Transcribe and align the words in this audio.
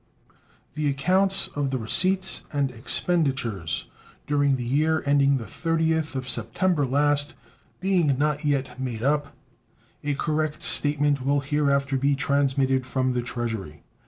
The 0.73 0.87
accounts 0.87 1.47
of 1.49 1.69
the 1.69 1.77
receipts 1.77 2.43
and 2.51 2.71
expenditures 2.71 3.85
during 4.25 4.55
the 4.55 4.65
year 4.65 5.03
ending 5.05 5.37
the 5.37 5.43
30th 5.43 6.15
of 6.15 6.27
September 6.27 6.87
last 6.87 7.35
being 7.79 8.17
not 8.17 8.43
yet 8.43 8.81
made 8.81 9.03
up, 9.03 9.35
a 10.03 10.15
correct 10.15 10.63
statement 10.63 11.23
will 11.23 11.41
hereafter 11.41 11.97
be 11.97 12.15
transmitted 12.15 12.87
from 12.87 13.13
the 13.13 13.21
Treasury. 13.21 13.83